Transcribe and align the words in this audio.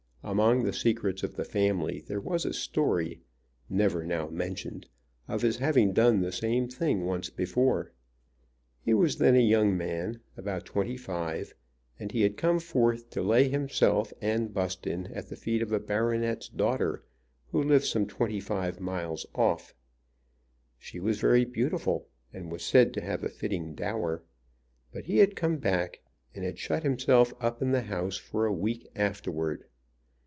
Among 0.23 0.61
the 0.65 0.71
secrets 0.71 1.23
of 1.23 1.35
the 1.35 1.43
family 1.43 2.01
there 2.05 2.21
was 2.21 2.45
a 2.45 2.53
story, 2.53 3.21
never 3.67 4.05
now 4.05 4.27
mentioned, 4.29 4.85
of 5.27 5.41
his 5.41 5.57
having 5.57 5.93
done 5.93 6.21
the 6.21 6.31
same 6.31 6.69
thing, 6.69 7.07
once 7.07 7.31
before. 7.31 7.91
He 8.83 8.93
was 8.93 9.17
then 9.17 9.35
a 9.35 9.39
young 9.41 9.75
man, 9.75 10.19
about 10.37 10.65
twenty 10.67 10.95
five, 10.95 11.55
and 11.97 12.11
he 12.11 12.21
had 12.21 12.37
come 12.37 12.59
forth 12.59 13.09
to 13.09 13.23
lay 13.23 13.49
himself 13.49 14.13
and 14.21 14.53
Buston 14.53 15.07
at 15.07 15.27
the 15.29 15.35
feet 15.35 15.63
of 15.63 15.71
a 15.71 15.79
baronet's 15.79 16.47
daughter 16.49 17.03
who 17.47 17.63
lived 17.63 17.85
some 17.85 18.05
twenty 18.05 18.39
five 18.39 18.79
miles 18.79 19.25
off. 19.33 19.73
She 20.77 20.99
was 20.99 21.19
very 21.19 21.45
beautiful, 21.45 22.09
and 22.31 22.51
was 22.51 22.63
said 22.63 22.93
to 22.93 23.01
have 23.01 23.23
a 23.23 23.27
fitting 23.29 23.73
dower, 23.73 24.21
but 24.93 25.05
he 25.05 25.17
had 25.17 25.35
come 25.35 25.57
back, 25.57 26.01
and 26.35 26.45
had 26.45 26.59
shut 26.59 26.83
himself 26.83 27.33
up 27.39 27.59
in 27.59 27.71
the 27.71 27.81
house 27.81 28.17
for 28.17 28.45
a 28.45 28.53
week 28.53 28.87
afterward. 28.95 29.65